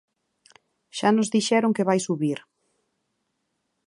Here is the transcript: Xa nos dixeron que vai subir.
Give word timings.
Xa 0.97 1.09
nos 1.13 1.31
dixeron 1.35 1.75
que 1.75 1.87
vai 1.89 1.99
subir. 2.01 2.39